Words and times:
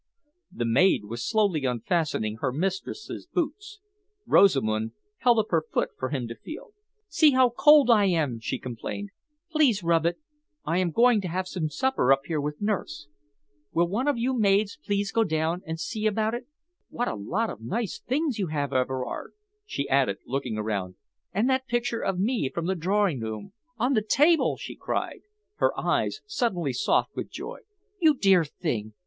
The 0.51 0.65
maid 0.65 1.05
was 1.05 1.23
slowly 1.29 1.63
unfastening 1.63 2.37
her 2.37 2.51
mistress's 2.51 3.27
boots. 3.27 3.81
Rosamund 4.25 4.93
held 5.17 5.37
up 5.37 5.49
her 5.51 5.63
foot 5.71 5.91
for 5.95 6.09
him 6.09 6.27
to 6.27 6.33
feel. 6.33 6.73
"See 7.07 7.33
how 7.33 7.49
cold 7.51 7.91
I 7.91 8.05
am!" 8.05 8.39
she 8.39 8.57
complained. 8.57 9.11
"Please 9.51 9.83
rub 9.83 10.07
it. 10.07 10.17
I 10.65 10.79
am 10.79 10.89
going 10.89 11.21
to 11.21 11.27
have 11.27 11.47
some 11.47 11.69
supper 11.69 12.11
up 12.11 12.21
here 12.25 12.41
with 12.41 12.59
nurse. 12.59 13.09
Will 13.73 13.87
one 13.87 14.07
of 14.07 14.17
you 14.17 14.33
maids 14.35 14.79
please 14.83 15.11
go 15.11 15.23
down 15.23 15.61
and 15.67 15.79
see 15.79 16.07
about 16.07 16.33
it? 16.33 16.47
What 16.89 17.07
a 17.07 17.13
lot 17.13 17.51
of 17.51 17.61
nice 17.61 18.01
new 18.03 18.09
things 18.09 18.39
you 18.39 18.47
have, 18.47 18.73
Everard!" 18.73 19.33
she 19.67 19.87
added, 19.87 20.17
looking 20.25 20.57
around. 20.57 20.95
"And 21.31 21.47
that 21.51 21.67
picture 21.67 22.01
of 22.03 22.17
me 22.17 22.49
from 22.49 22.65
the 22.65 22.73
drawing 22.73 23.19
room, 23.19 23.53
on 23.77 23.93
the 23.93 24.01
table!" 24.01 24.57
she 24.57 24.75
cried, 24.75 25.21
her 25.57 25.79
eyes 25.79 26.21
suddenly 26.25 26.73
soft 26.73 27.15
with 27.15 27.29
joy. 27.29 27.59
"You 27.99 28.15
dear 28.17 28.43
thing! 28.43 28.93